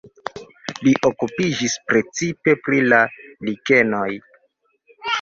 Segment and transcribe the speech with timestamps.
[0.87, 3.05] Li okupiĝis precipe pri la
[3.51, 4.11] likenoj.